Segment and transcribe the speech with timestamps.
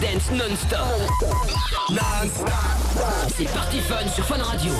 [0.00, 0.78] dance non-stop.
[3.36, 4.72] C'est Party Fun sur Fun Radio.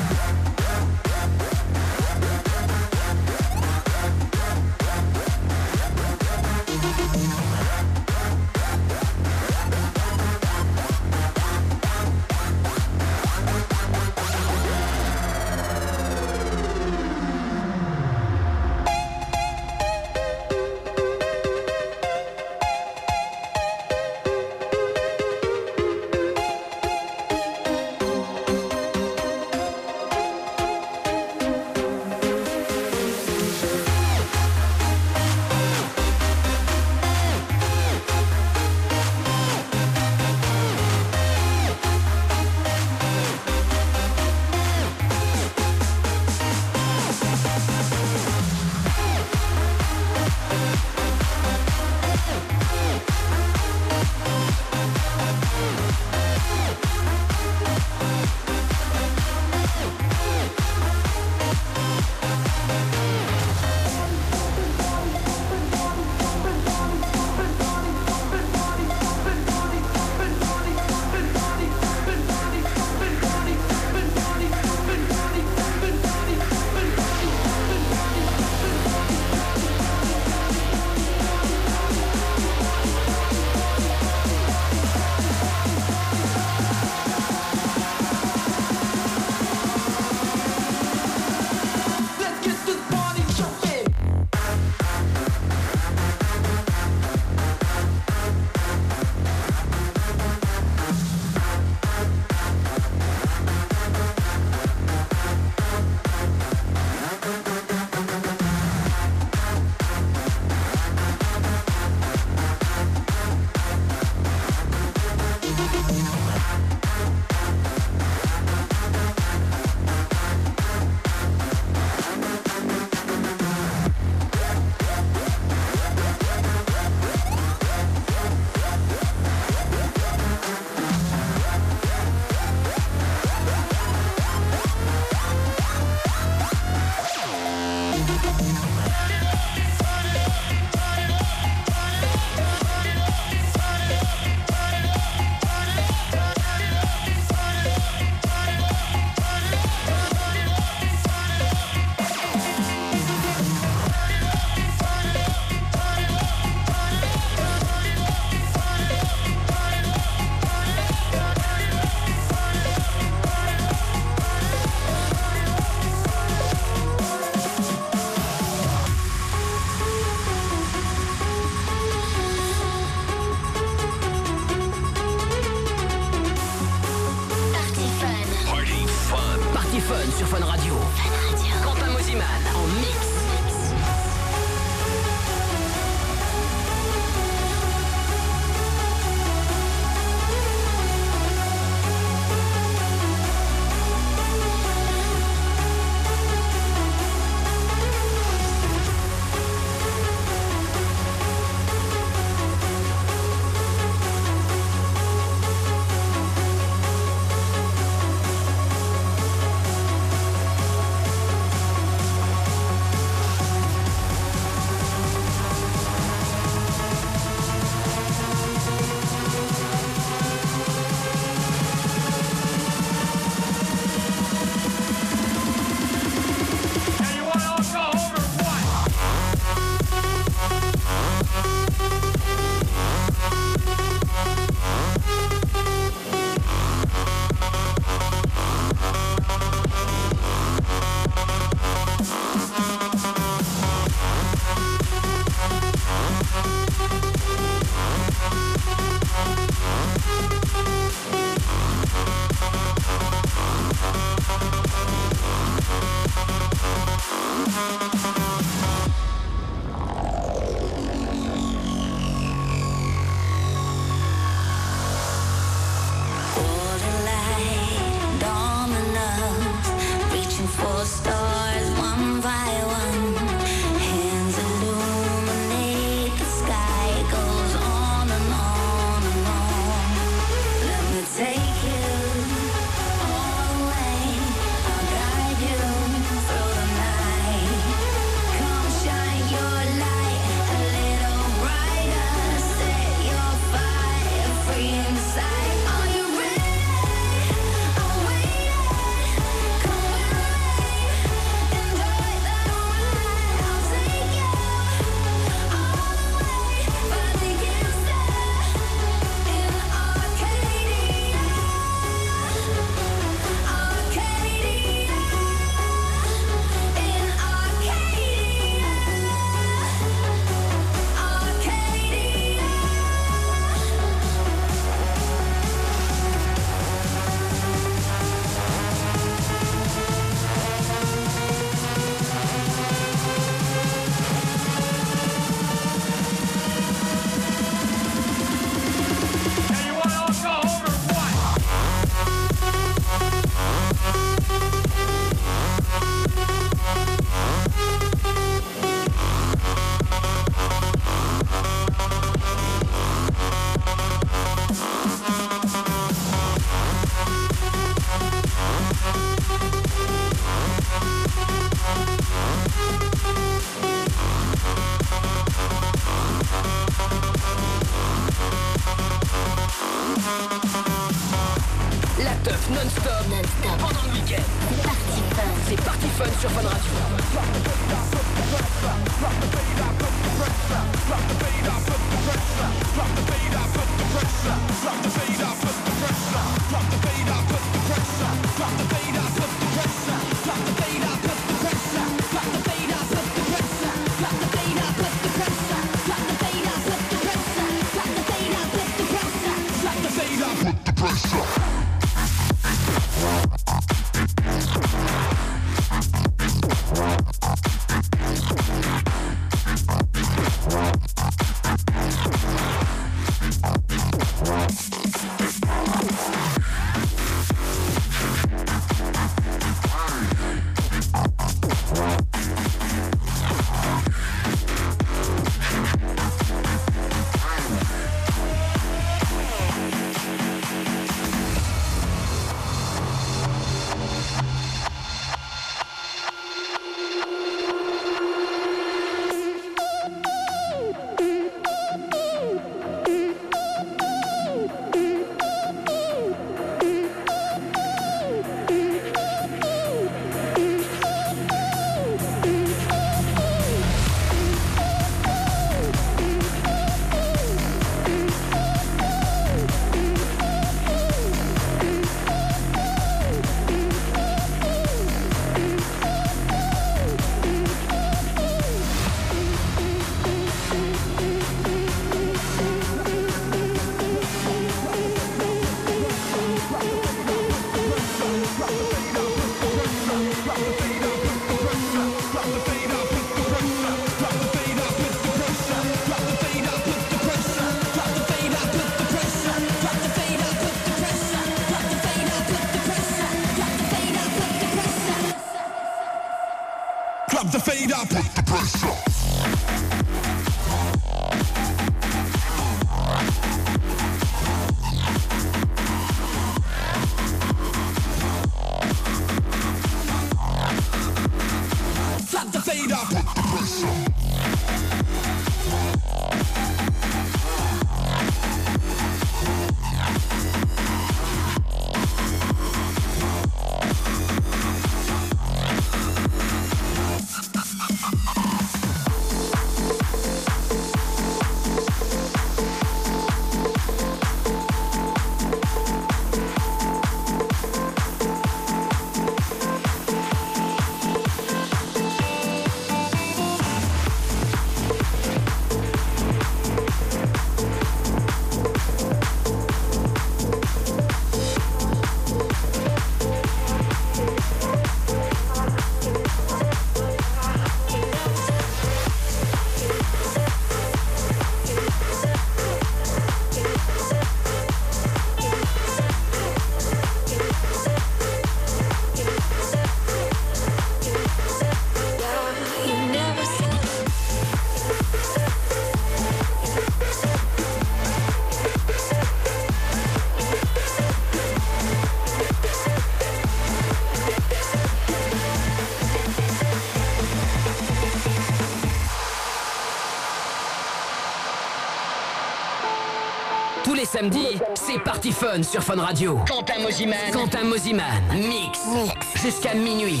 [593.94, 596.18] samedi, c'est Party Fun sur Fun Radio.
[596.26, 596.98] Quentin Moziman.
[597.12, 597.86] Quentin Moziman.
[598.12, 598.58] Mix.
[598.66, 599.22] Mix.
[599.22, 600.00] Jusqu'à minuit.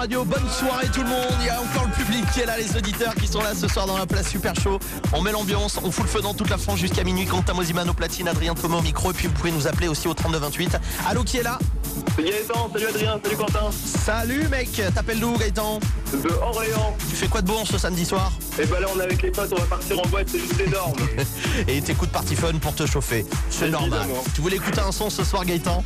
[0.00, 0.24] Radio.
[0.24, 1.36] Bonne soirée tout le monde.
[1.40, 3.68] Il y a encore le public qui est là, les auditeurs qui sont là ce
[3.68, 4.78] soir dans la place Super Show.
[5.12, 7.26] On met l'ambiance, on fout le feu dans toute la France jusqu'à minuit.
[7.26, 9.10] Quentin Mosiman au platine, Adrien Thomas au micro.
[9.10, 10.78] Et puis vous pouvez nous appeler aussi au 3228.
[11.06, 11.58] Allô, qui est là?
[12.16, 13.70] Salut Gaëtan, salut Adrien, salut Quentin.
[13.72, 15.80] Salut mec, t'appelles d'où Gaëtan?
[16.12, 16.96] De Orléans.
[17.10, 18.32] Tu fais quoi de bon ce samedi soir?
[18.58, 20.28] Et eh bah ben là on est avec les potes, on va partir en boîte,
[20.30, 20.94] c'est juste énorme.
[21.68, 23.26] Et t'écoutes Party Fun pour te chauffer.
[23.50, 24.08] C'est normal.
[24.34, 25.84] Tu voulais écouter un son ce soir Gaëtan?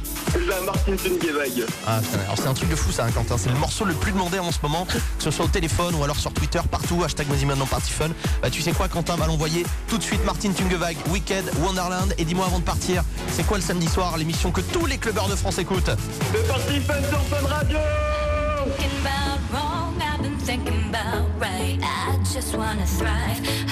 [0.49, 1.65] La Martin Tungevag.
[1.87, 4.13] Ah alors c'est un truc de fou ça hein, Quentin, c'est le morceau le plus
[4.13, 7.29] demandé en ce moment, que ce soit au téléphone ou alors sur Twitter, partout, hashtag
[7.47, 8.11] maintenant Party Fun.
[8.43, 9.17] Bah tu sais quoi Quentin?
[9.17, 12.15] Va l'envoyer tout de suite Martin Tungevag, Wicked, Wonderland.
[12.19, 15.29] Et dis-moi avant de partir, c'est quoi le samedi soir, l'émission que tous les clubbers
[15.29, 15.91] de France écoutent?
[16.33, 17.79] Le Party Fun sur Fun Radio
[20.45, 21.79] thinking about right.
[21.83, 23.64] I just wanna thrive.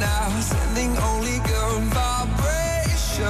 [0.00, 3.24] now, sending only good vibrations.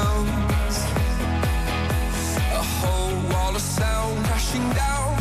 [2.52, 5.15] A whole wall of sound crashing down.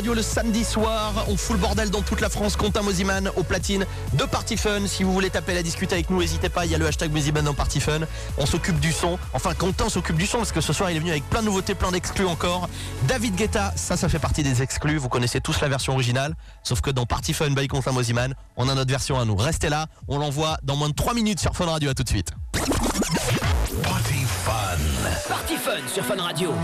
[0.00, 1.26] Radio le samedi soir.
[1.28, 2.56] On fout le bordel dans toute la France.
[2.56, 3.84] Quentin Mosiman au platine
[4.14, 4.86] de Party Fun.
[4.86, 6.64] Si vous voulez taper la discuter avec nous, n'hésitez pas.
[6.64, 8.00] Il y a le hashtag Mosiman dans Party Fun.
[8.38, 9.18] On s'occupe du son.
[9.34, 11.44] Enfin, Quentin s'occupe du son parce que ce soir il est venu avec plein de
[11.44, 12.70] nouveautés, plein d'exclus encore.
[13.08, 14.96] David Guetta, ça, ça fait partie des exclus.
[14.96, 16.34] Vous connaissez tous la version originale.
[16.62, 19.36] Sauf que dans Party Fun by Quentin Mosiman, on a notre version à nous.
[19.36, 19.84] Restez là.
[20.08, 21.90] On l'envoie dans moins de 3 minutes sur Fun Radio.
[21.90, 22.30] À tout de suite.
[23.82, 24.78] Party Fun.
[25.28, 26.54] Party Fun sur Fun Radio.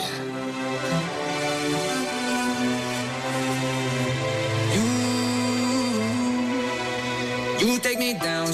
[0.00, 0.29] You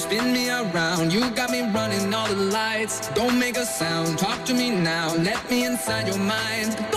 [0.07, 1.11] spin me around.
[1.11, 3.09] You got me running all the lights.
[3.09, 4.17] Don't make a sound.
[4.17, 5.13] Talk to me now.
[5.15, 6.96] Let me inside your mind.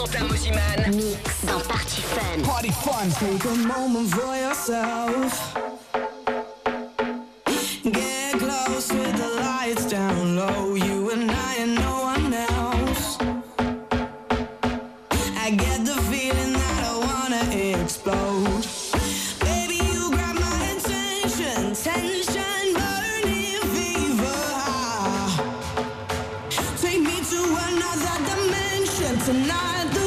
[0.00, 0.94] Quentin Mosiman.
[0.94, 2.42] Mix dans Party Fun.
[2.42, 3.10] Party Fun.
[3.20, 5.49] Take a moment for yourself.
[29.24, 29.99] tonight.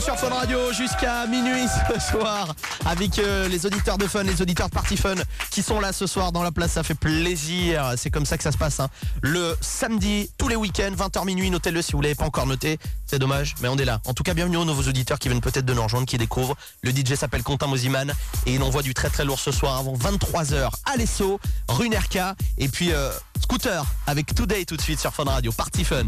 [0.00, 2.54] Sur Fun Radio jusqu'à minuit ce soir
[2.86, 5.14] avec euh, les auditeurs de Fun, les auditeurs de Party Fun
[5.50, 7.94] qui sont là ce soir dans la place, ça fait plaisir.
[7.96, 8.80] C'est comme ça que ça se passe.
[8.80, 8.88] hein.
[9.22, 12.78] Le samedi, tous les week-ends, 20h minuit, notez-le si vous l'avez pas encore noté.
[13.06, 14.00] C'est dommage, mais on est là.
[14.06, 16.56] En tout cas, bienvenue aux nouveaux auditeurs qui viennent peut-être de nous rejoindre, qui découvrent.
[16.82, 18.12] Le DJ s'appelle Quentin Mosiman
[18.46, 22.34] et il envoie du très très lourd ce soir avant 23h à l'Esso, rue Nerka
[22.58, 25.52] et puis euh, Scooter avec Today tout de suite sur Fun Radio.
[25.52, 26.04] Party Fun.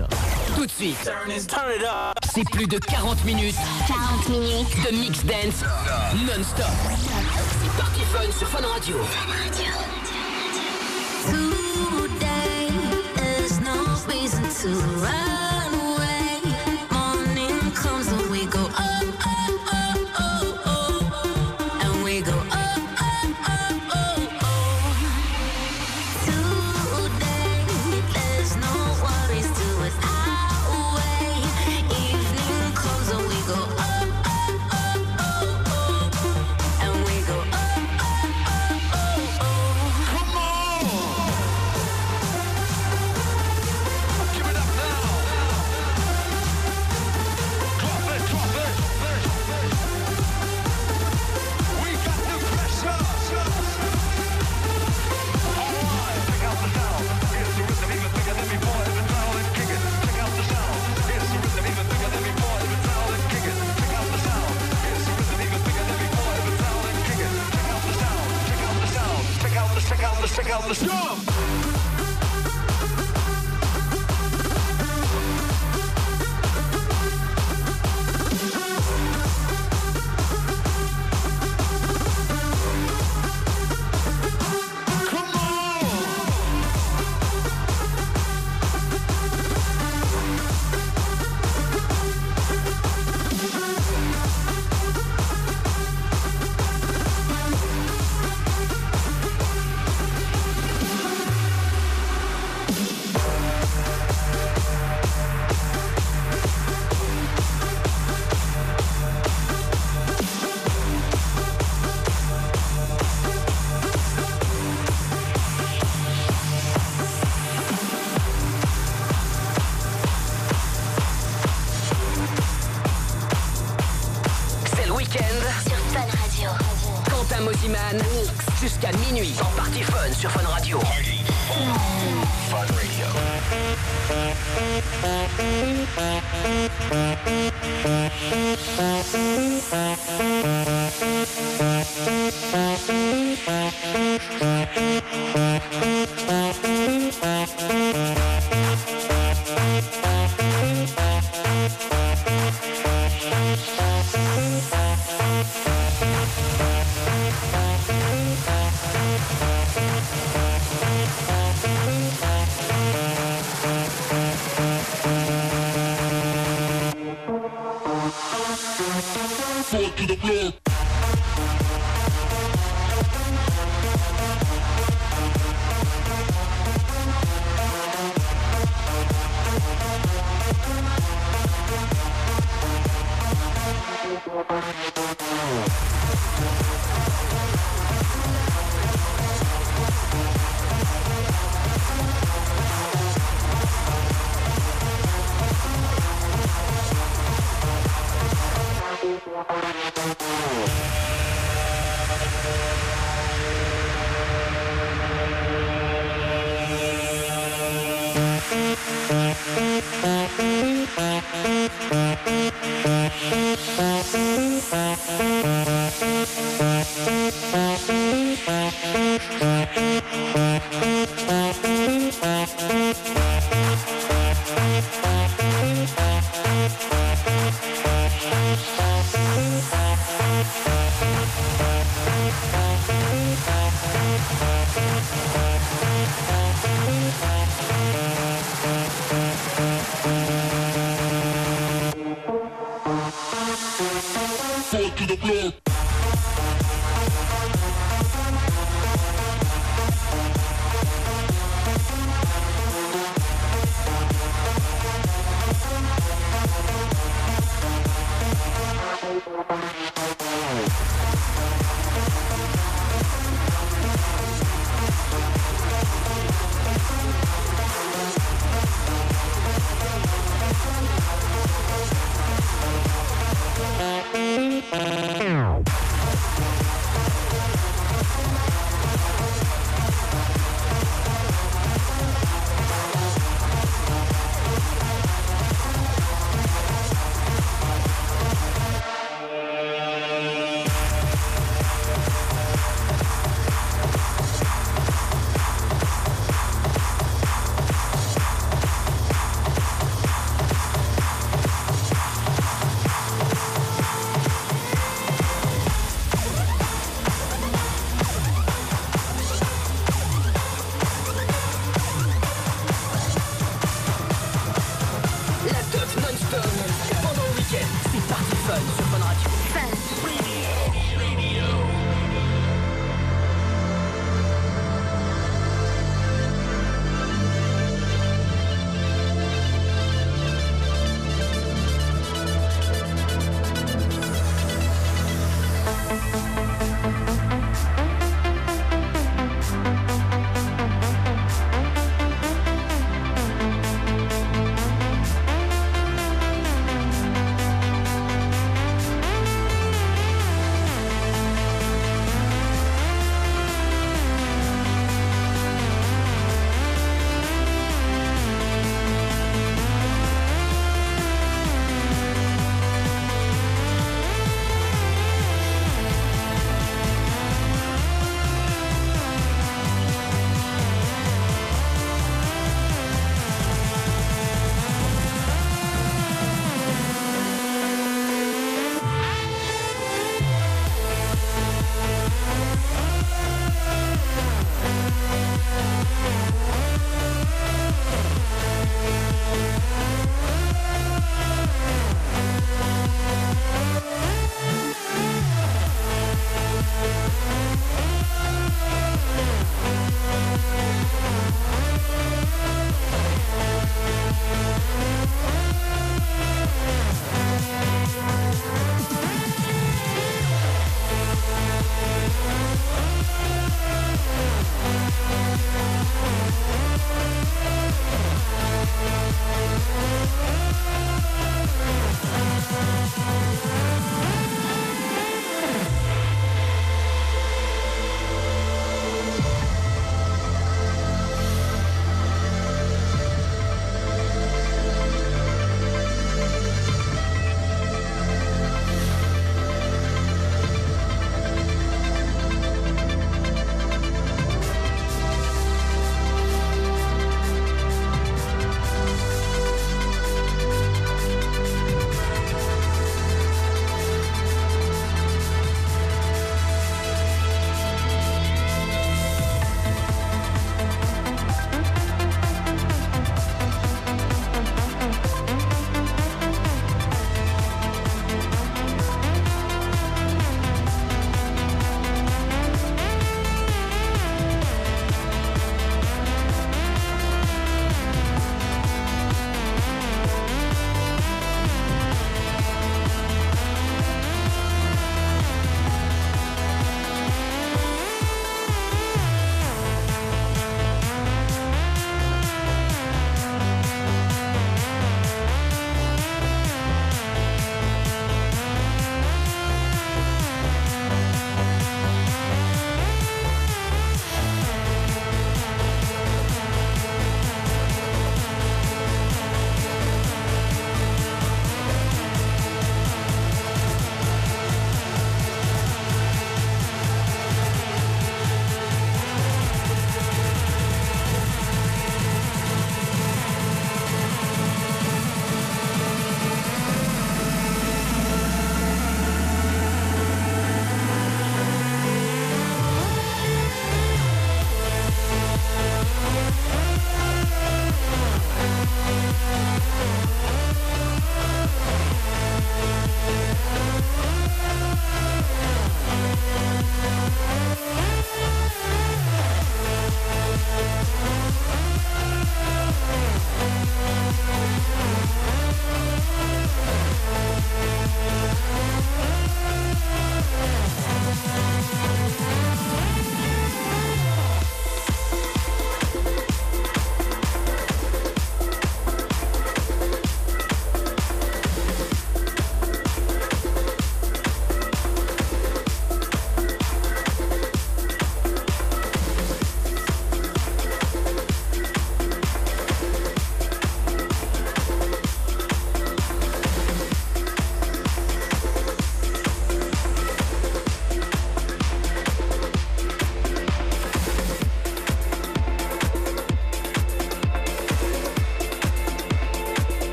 [0.56, 1.10] Tout de suite.
[2.32, 3.56] C'est plus de 40 minutes
[3.88, 4.68] 40 minutes.
[4.90, 5.64] de mix dance
[6.26, 6.66] non-stop.
[7.62, 8.96] C'est Party Fun sur Fun Radio.
[11.26, 12.68] Today,
[13.16, 14.68] there's no reason to
[15.00, 15.89] run away.
[70.70, 71.29] let's go.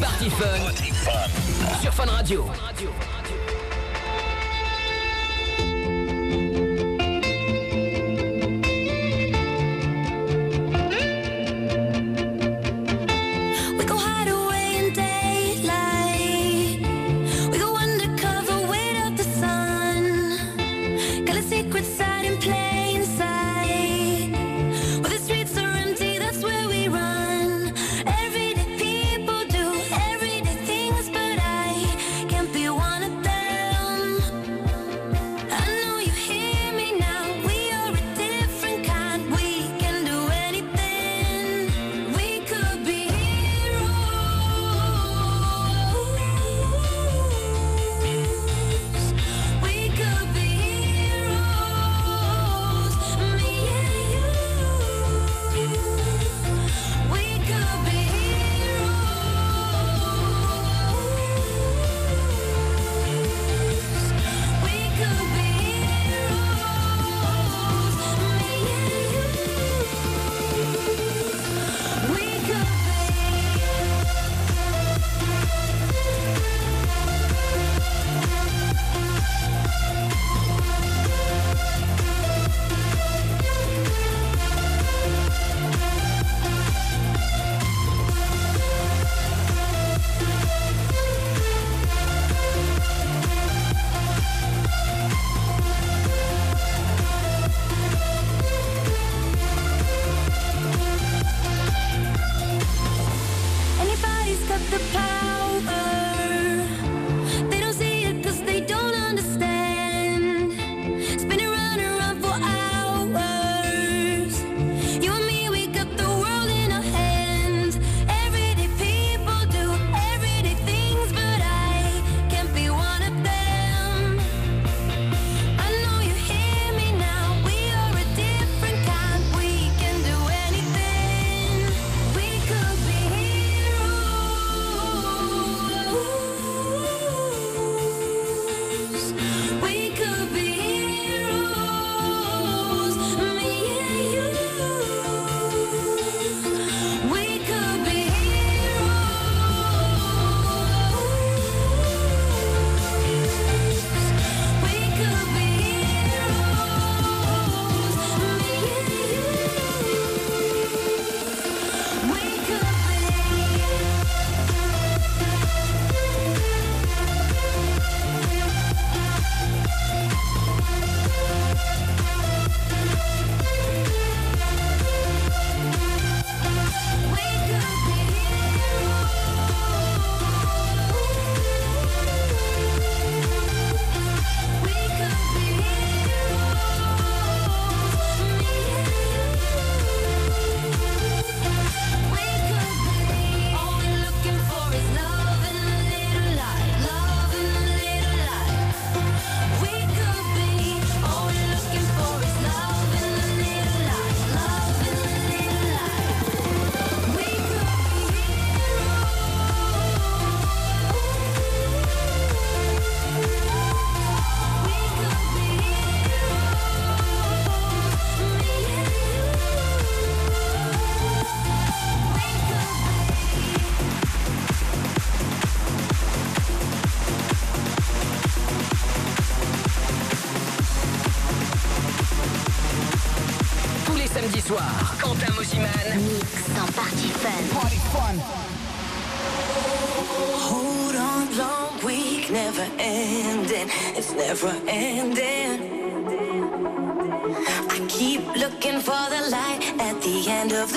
[0.00, 1.82] Party Fun.
[1.82, 2.46] Sur Fun Radio.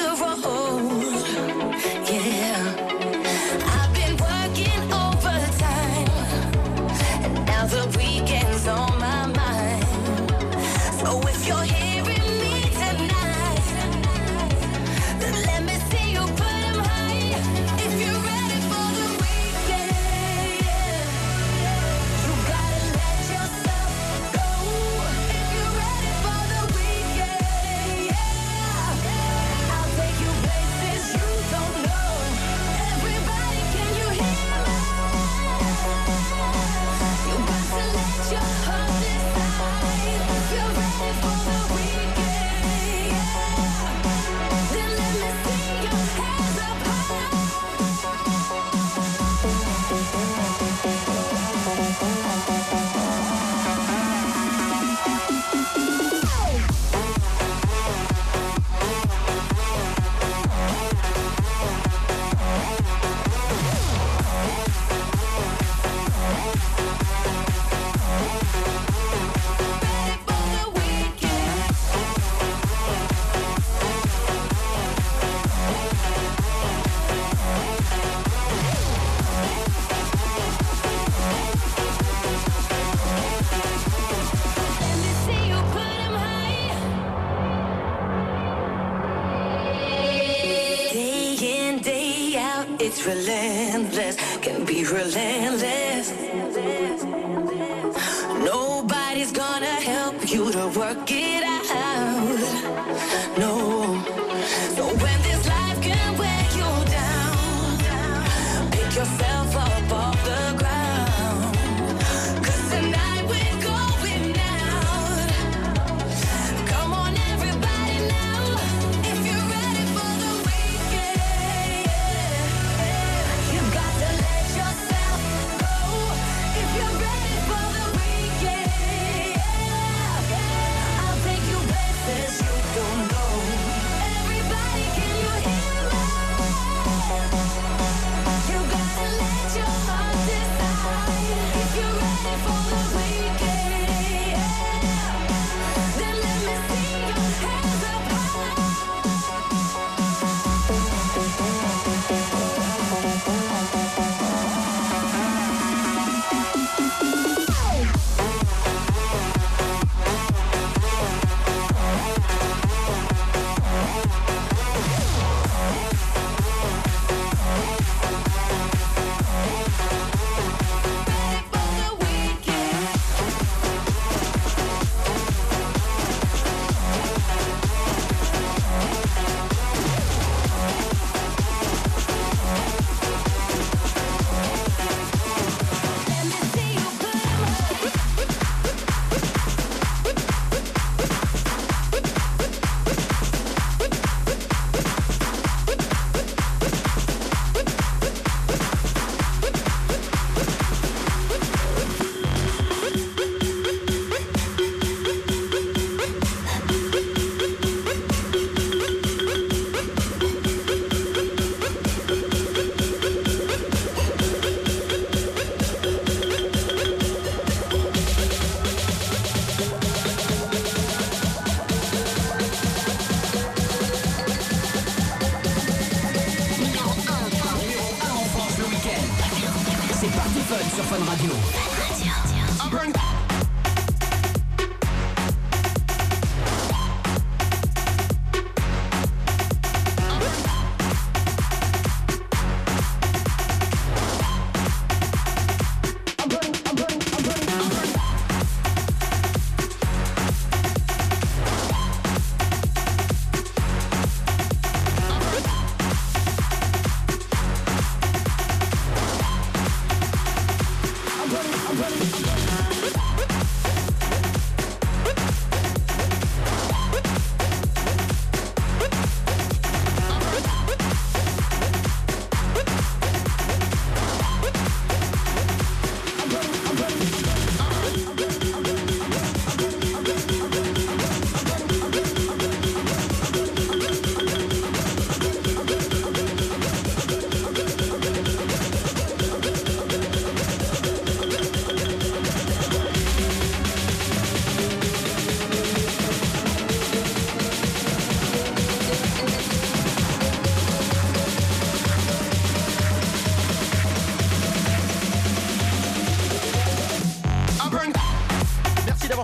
[0.06, 0.65] of a.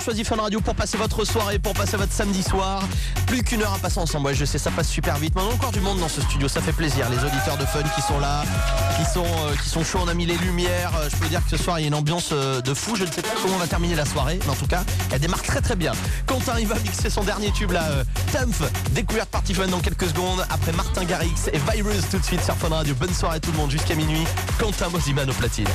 [0.04, 2.82] Choisi Fun Radio pour passer votre soirée, pour passer votre samedi soir.
[3.28, 4.34] Plus qu'une heure à passer ensemble.
[4.34, 5.36] Je sais, ça passe super vite.
[5.36, 7.08] Maintenant, encore du monde dans ce studio, ça fait plaisir.
[7.10, 8.44] Les auditeurs de Fun qui sont là,
[8.98, 10.00] qui sont, euh, qui sont chauds.
[10.04, 10.92] On a mis les lumières.
[10.98, 12.96] Euh, Je peux dire que ce soir, il y a une ambiance euh, de fou.
[12.96, 15.20] Je ne sais pas comment on va terminer la soirée, mais en tout cas, elle
[15.20, 15.92] démarre très très bien.
[16.26, 18.04] Quentin, il va mixer son dernier tube là, euh.
[18.92, 20.46] Découverte Party Fun dans quelques secondes.
[20.50, 22.96] Après Martin Garrix et Virus tout de suite sur Fun Radio.
[22.96, 24.26] Bonne soirée tout le monde jusqu'à minuit.
[24.58, 25.68] Quentin Mosiman au platine.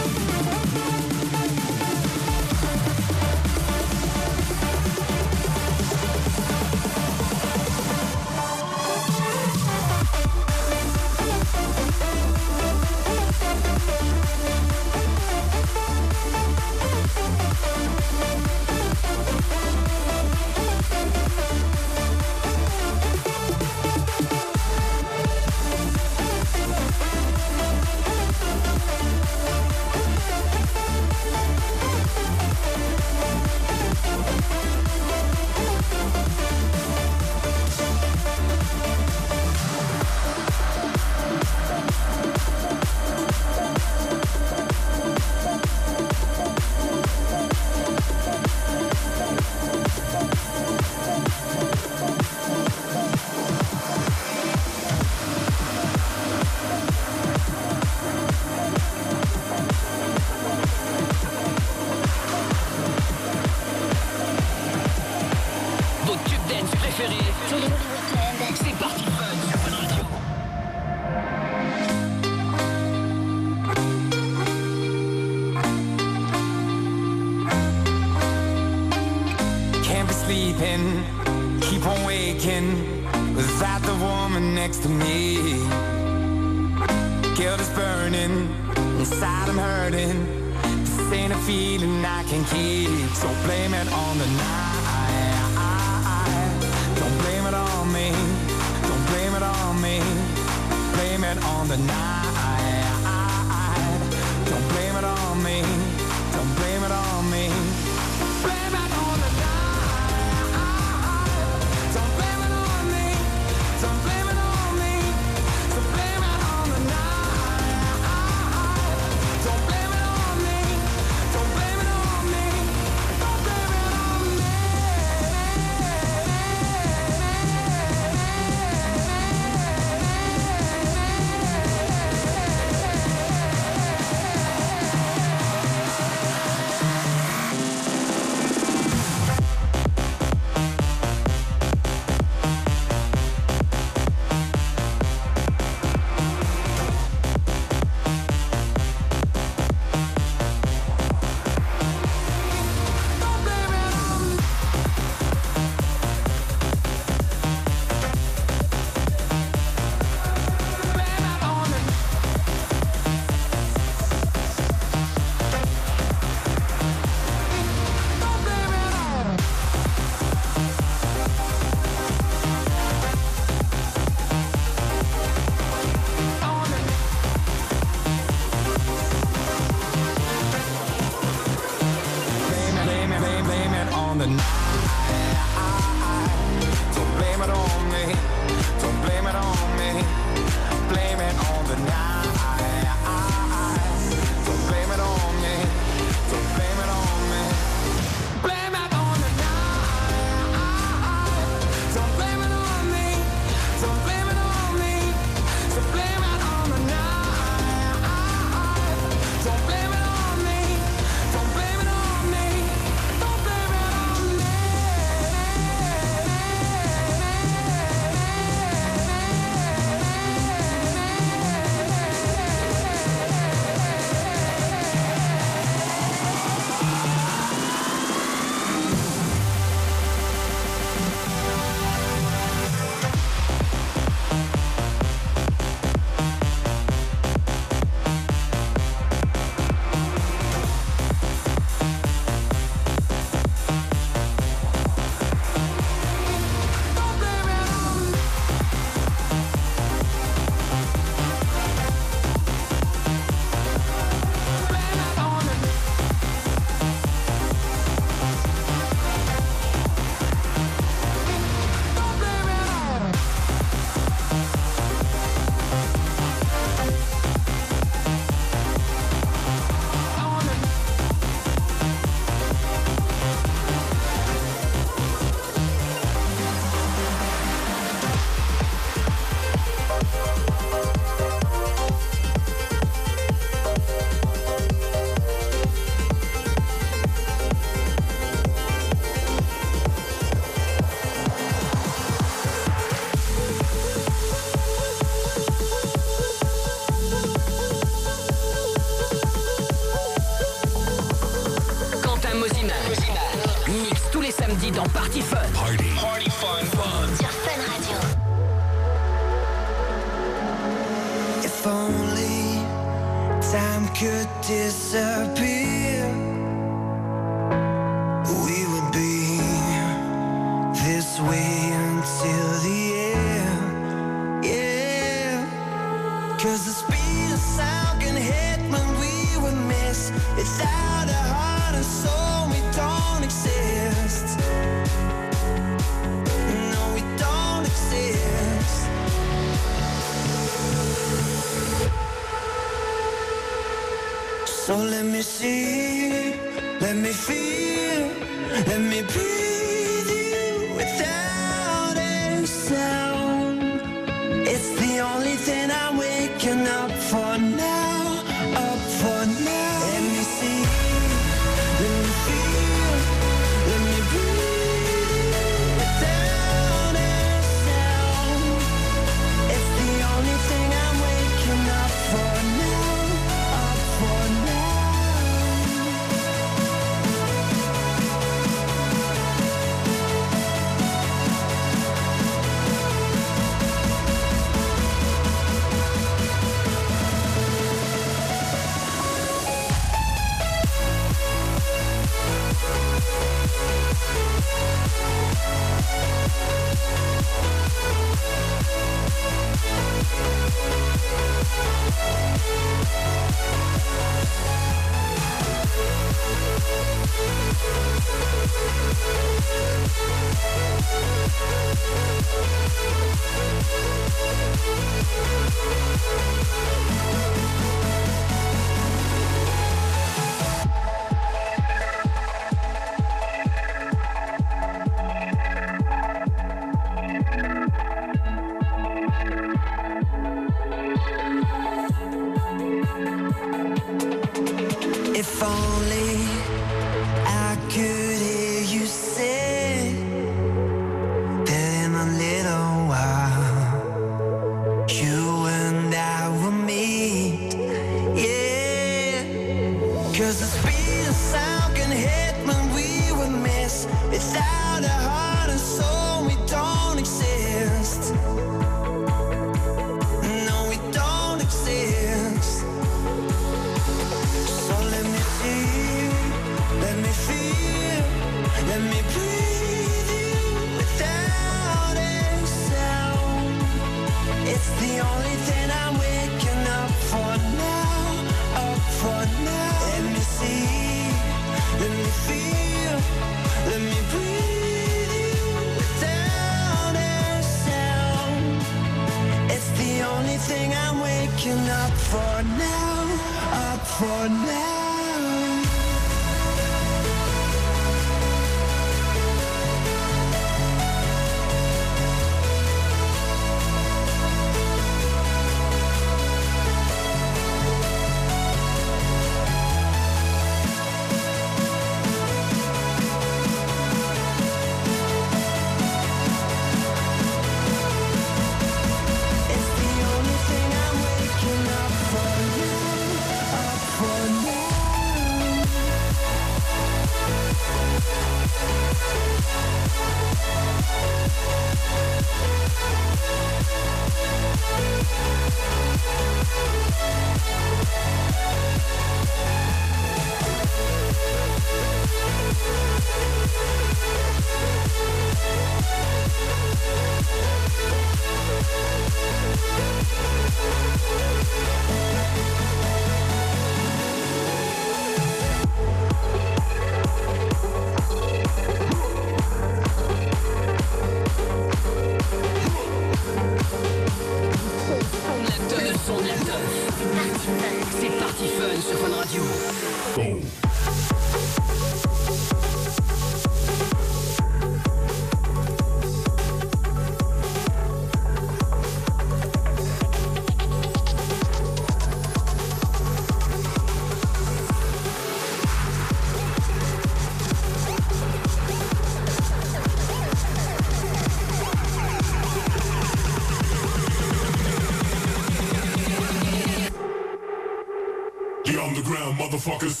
[599.61, 600.00] Motherfuckers.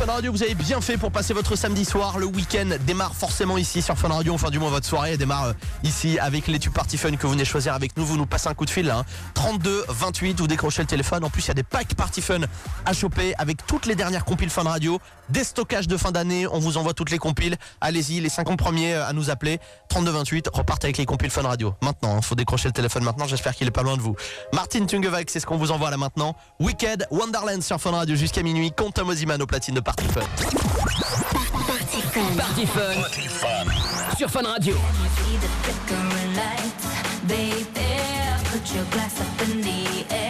[0.00, 2.18] Fun Radio, vous avez bien fait pour passer votre samedi soir.
[2.18, 4.32] Le week-end démarre forcément ici sur Fun Radio.
[4.32, 5.52] Enfin, du moins, votre soirée démarre euh,
[5.82, 8.06] ici avec les tubes Party Fun que vous venez choisir avec nous.
[8.06, 9.00] Vous nous passez un coup de fil là.
[9.00, 9.04] hein.
[9.40, 11.24] 32 28, vous décrochez le téléphone.
[11.24, 12.40] En plus, il y a des packs Party Fun
[12.84, 15.00] à choper avec toutes les dernières compiles Fun Radio.
[15.30, 16.46] Des stockages de fin d'année.
[16.46, 17.56] On vous envoie toutes les compiles.
[17.80, 19.58] Allez-y, les 50 premiers euh, à nous appeler.
[19.88, 21.74] 32 28, repartez avec les compiles Fun Radio.
[21.80, 23.26] Maintenant, il faut décrocher le téléphone maintenant.
[23.26, 24.14] J'espère qu'il est pas loin de vous.
[24.52, 26.36] Martin Tungevag, c'est ce qu'on vous envoie là maintenant.
[26.58, 28.72] Weekend Wonderland sur Fun Radio jusqu'à minuit.
[28.72, 30.20] Quentin Mosiman au platine de Party Fun.
[31.66, 32.36] Party Fun.
[32.36, 34.16] Party Fun.
[34.18, 34.76] Sur Fun Radio.
[38.60, 40.29] Put your glass up in the air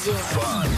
[0.00, 0.69] Fun Radio.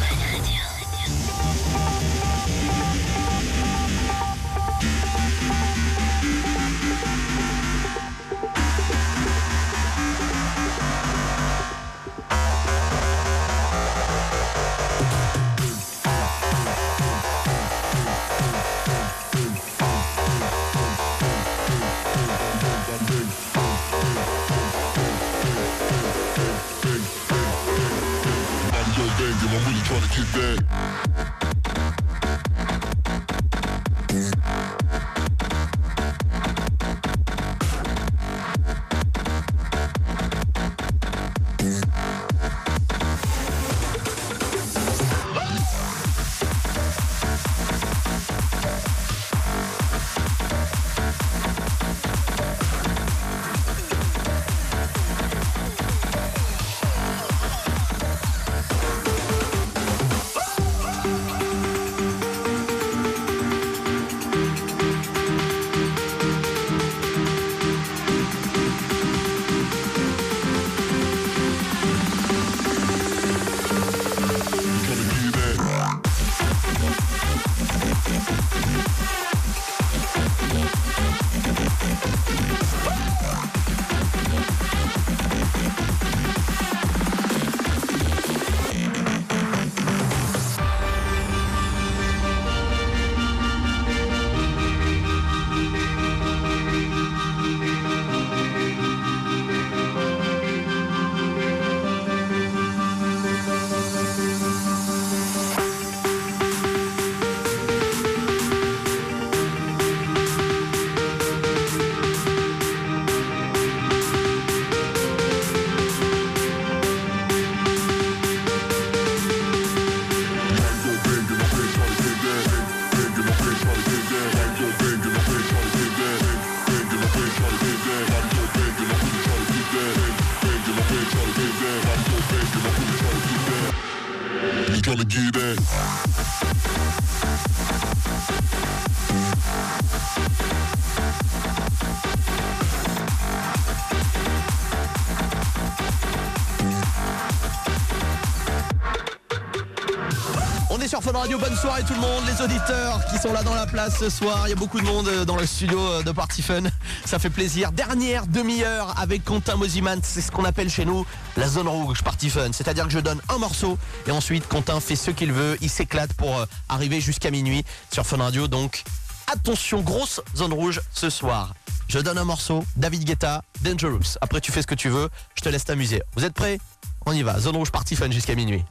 [151.03, 153.99] Fun Radio, bonne soirée tout le monde, les auditeurs qui sont là dans la place
[153.99, 154.47] ce soir.
[154.47, 156.63] Il y a beaucoup de monde euh, dans le studio euh, de Party Fun.
[157.05, 157.73] Ça fait plaisir.
[157.73, 159.99] Dernière demi-heure avec Quentin Mosiman.
[160.05, 161.05] C'est ce qu'on appelle chez nous
[161.37, 162.53] la zone rouge Party Fun.
[162.53, 165.59] C'est-à-dire que je donne un morceau et ensuite Quentin fait ce qu'il veut.
[165.61, 168.47] Il s'éclate pour euh, arriver jusqu'à minuit sur Fun Radio.
[168.47, 168.85] Donc
[169.27, 171.53] attention, grosse zone rouge ce soir.
[171.89, 174.19] Je donne un morceau, David Guetta, Dangerous.
[174.21, 176.01] Après, tu fais ce que tu veux, je te laisse t'amuser.
[176.15, 176.61] Vous êtes prêts?
[177.07, 177.41] On y va.
[177.41, 178.63] Zone rouge party fun jusqu'à minuit.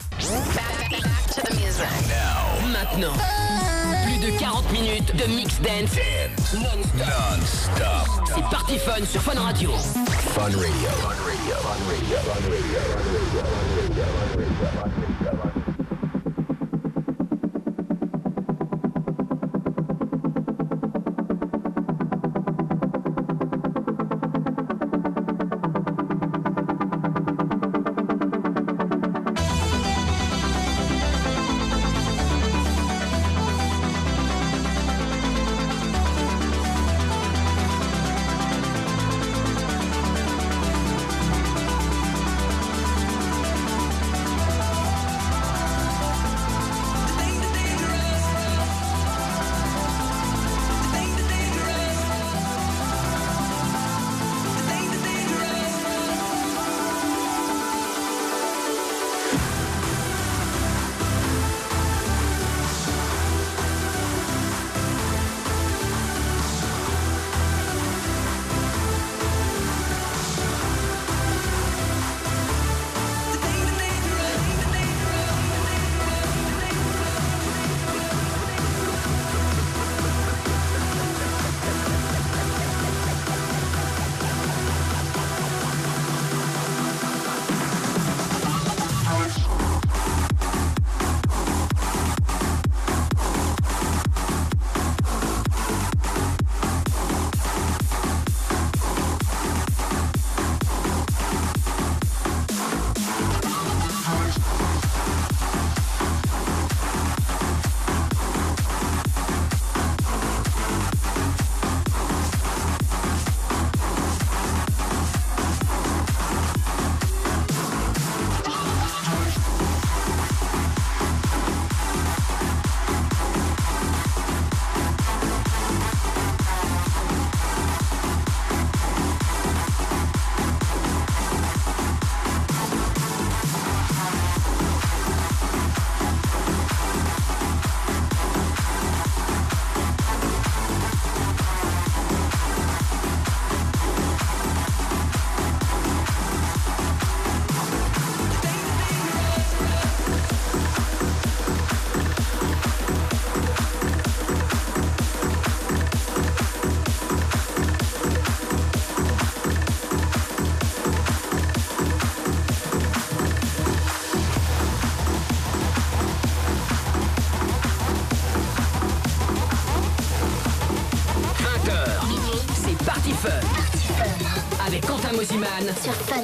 [2.82, 3.12] Maintenant,
[4.04, 5.96] plus de 40 minutes de mix dance
[6.52, 8.08] non-stop.
[8.26, 9.70] C'est Party Fun sur Fun Radio.
[9.70, 10.58] Fun Radio.
[10.58, 11.54] Fun Radio.
[11.62, 12.18] Fun Radio.
[12.26, 12.90] Fun Radio.
[12.90, 13.46] Fun
[13.78, 14.04] Radio.
[14.64, 15.11] Fun Radio.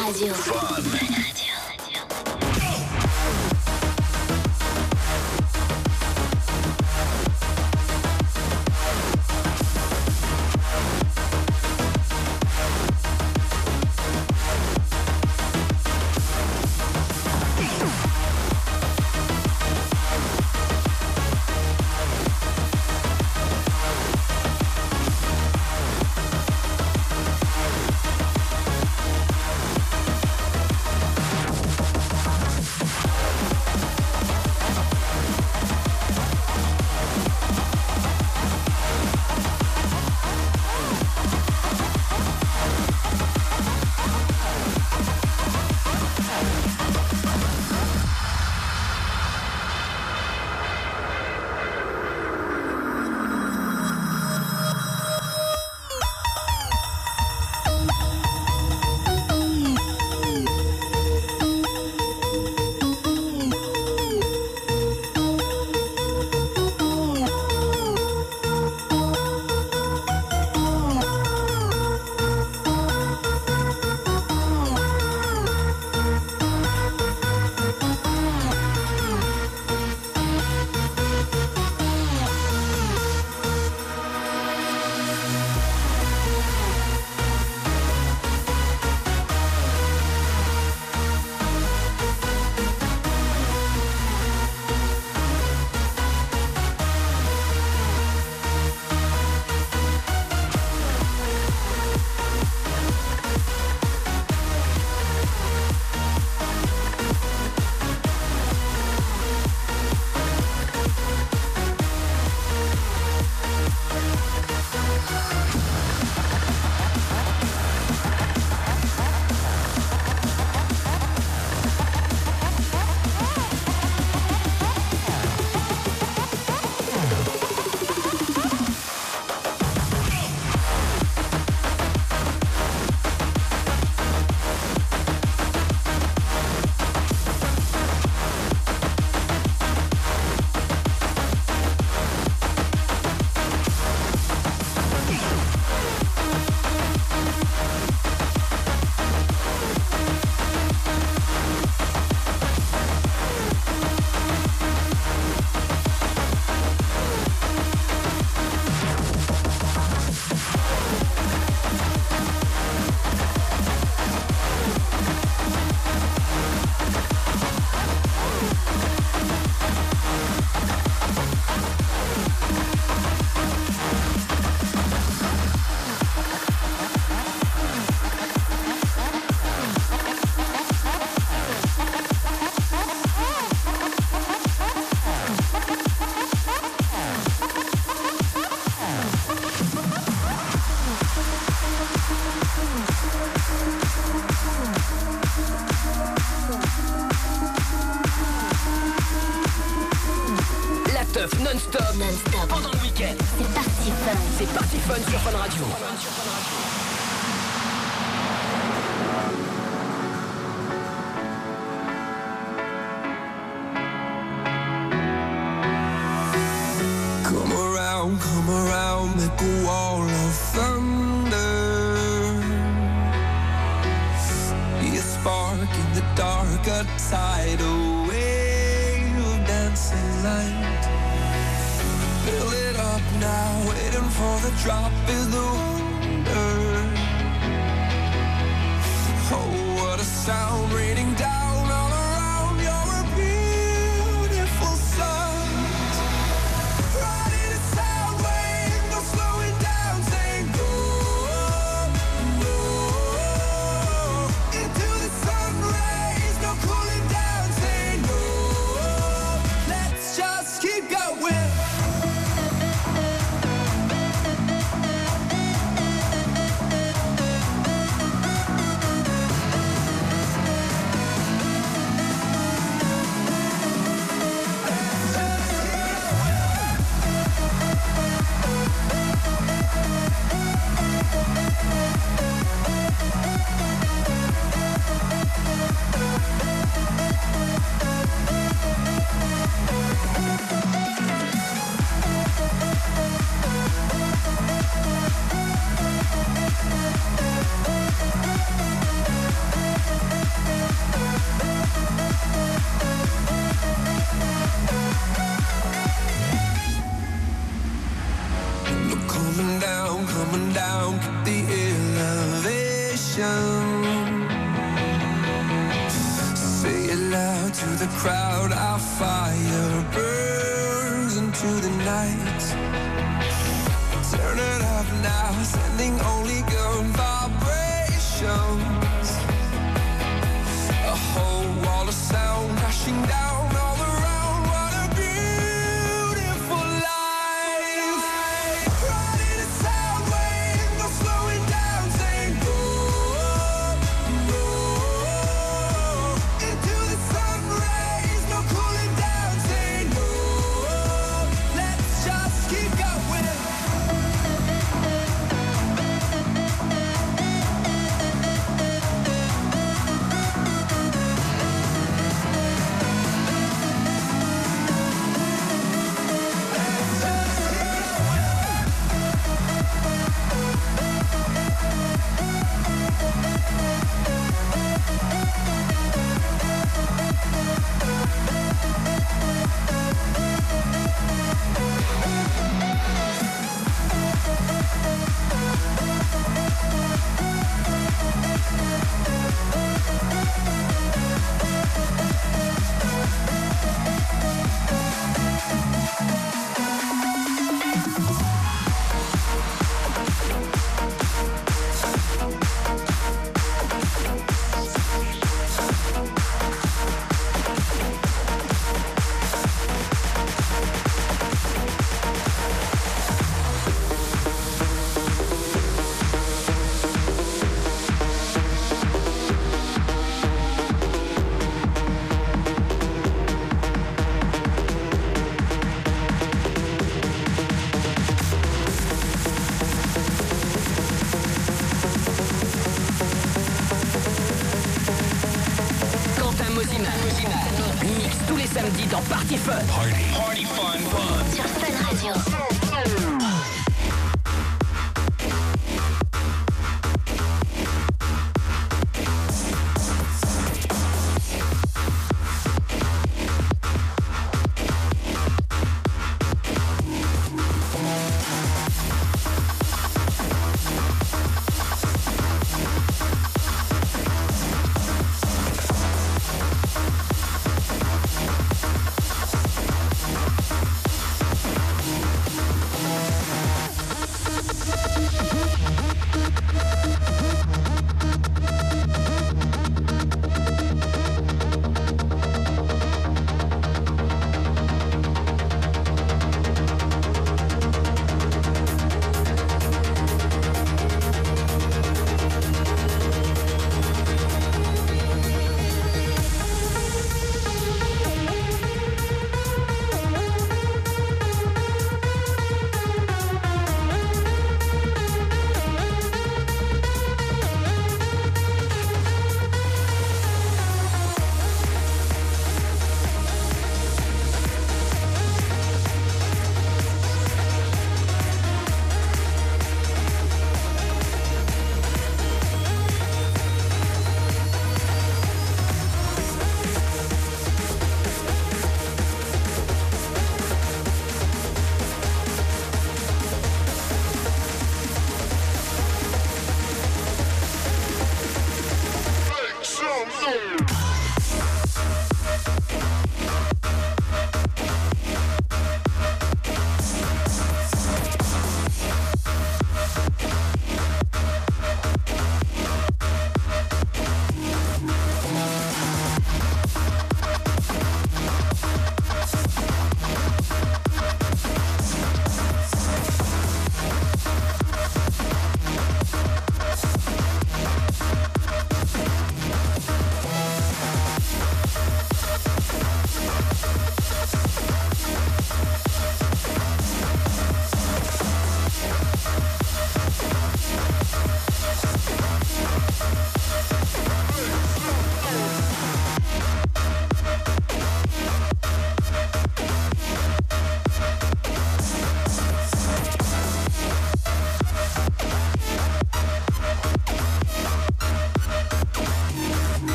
[0.00, 0.32] 太近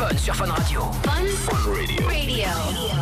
[0.00, 0.80] Fun sur Fun Radio.
[1.02, 1.26] Fun
[1.66, 2.00] Radio.
[2.08, 2.99] Thank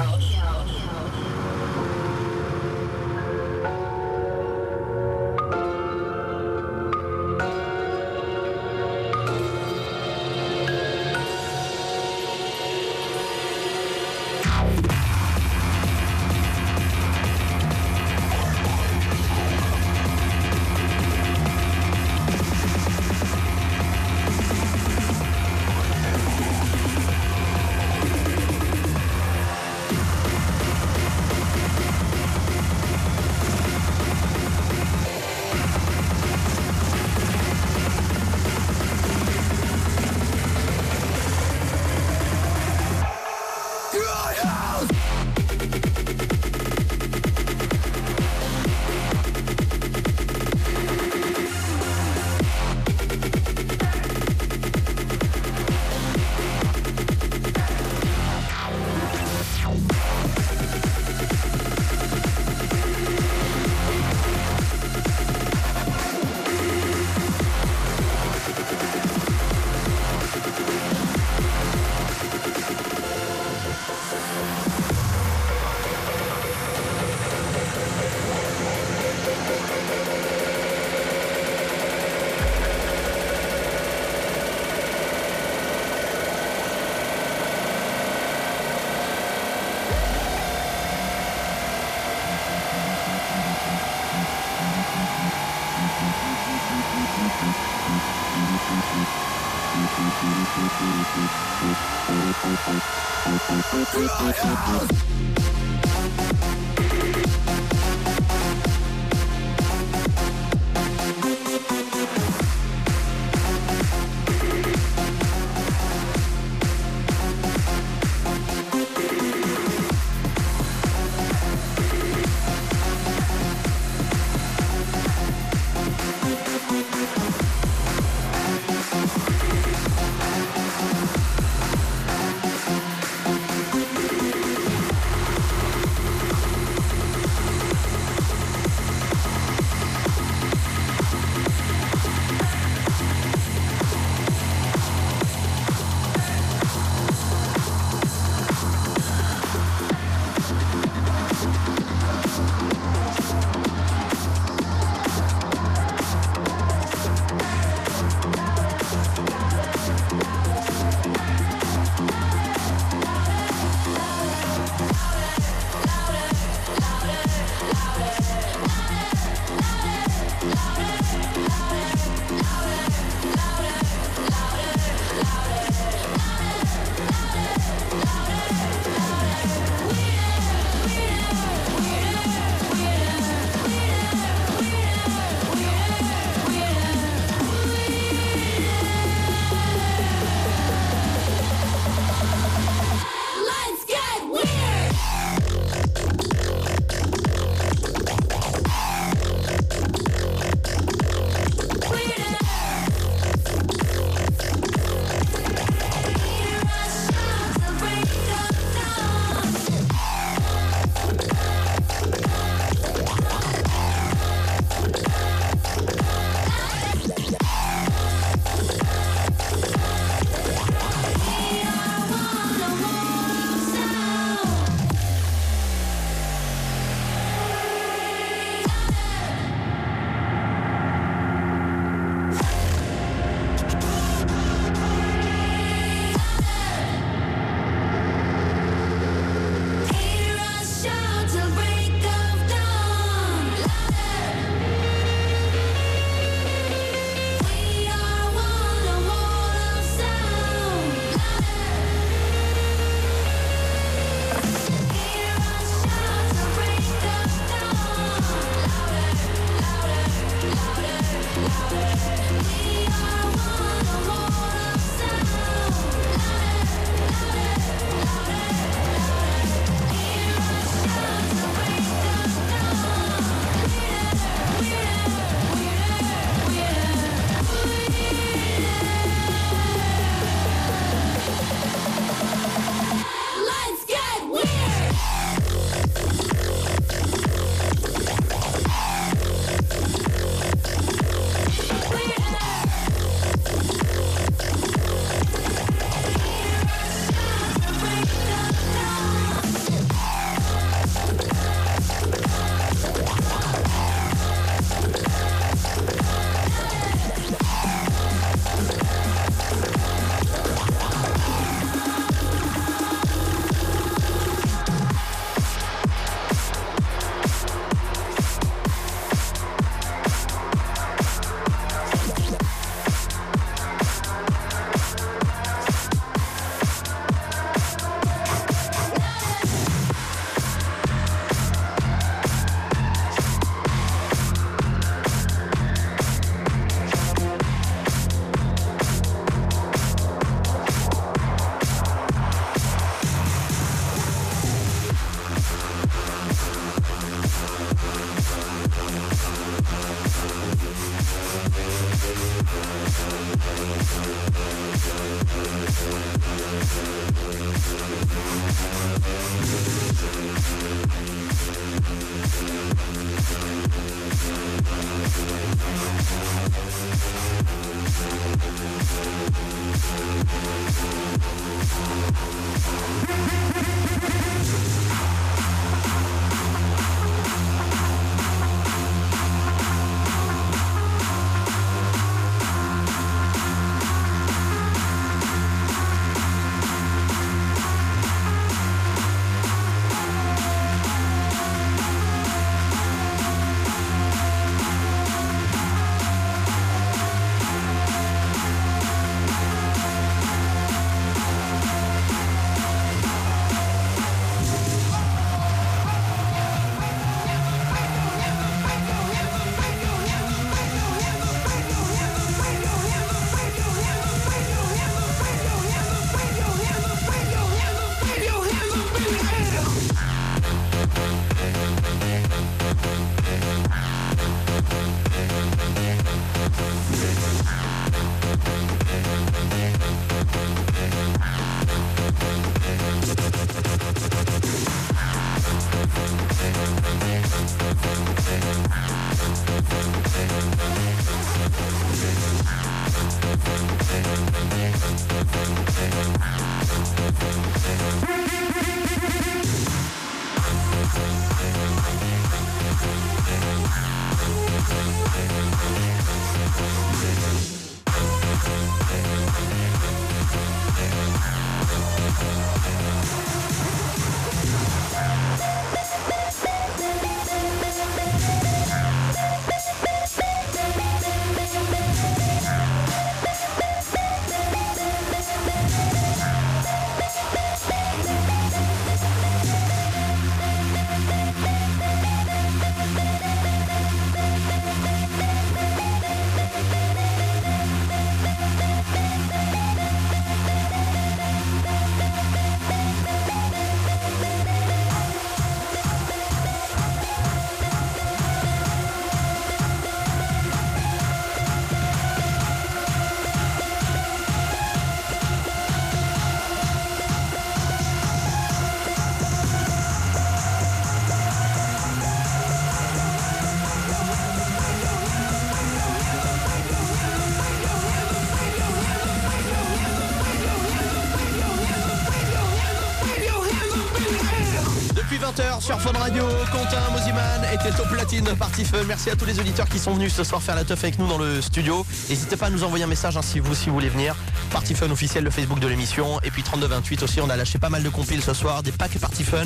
[525.69, 528.85] sur Fun Radio, Quentin Mosiman était au platine de Party Fun.
[528.87, 531.07] Merci à tous les auditeurs qui sont venus ce soir faire la teuf avec nous
[531.07, 531.85] dans le studio.
[532.09, 534.17] N'hésitez pas à nous envoyer un message hein, si vous si vous voulez venir.
[534.51, 536.21] Party Fun officiel, le Facebook de l'émission.
[536.23, 538.99] Et puis 3228 aussi, on a lâché pas mal de compiles ce soir, des packs
[538.99, 539.45] Party Fun.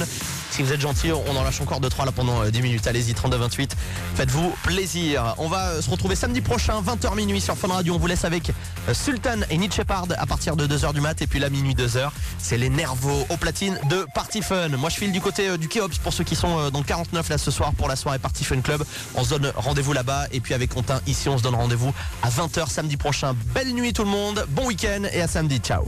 [0.52, 2.86] Si vous êtes gentil, on en lâche encore 2-3 là pendant euh, 10 minutes.
[2.86, 3.74] Allez-y, 3228.
[4.14, 5.34] Faites-vous plaisir.
[5.38, 7.96] On va euh, se retrouver samedi prochain, 20h minuit sur Fun Radio.
[7.96, 8.52] On vous laisse avec
[8.88, 11.20] euh, Sultan et Nietzsche Shepard à partir de 2h du mat.
[11.20, 12.10] Et puis là, minuit 2h,
[12.42, 14.68] c'est les nervos au platine de Party Fun.
[14.70, 16.84] Moi, je file du côté euh, du Hobbs pour ceux qui sont euh, dans le
[16.84, 18.84] 49 là ce soir pour la soirée Party Fun Club.
[19.14, 22.28] On se donne rendez-vous là-bas et puis avec Quentin ici on se donne rendez-vous à
[22.28, 23.34] 20h samedi prochain.
[23.54, 25.58] Belle nuit tout le monde, bon week-end et à samedi.
[25.58, 25.84] Ciao.